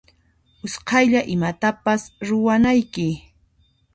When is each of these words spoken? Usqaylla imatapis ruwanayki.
Usqaylla 0.67 1.21
imatapis 1.33 2.01
ruwanayki. 2.27 3.07